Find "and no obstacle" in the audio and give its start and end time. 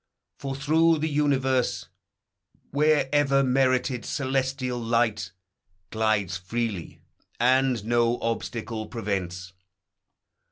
7.39-8.87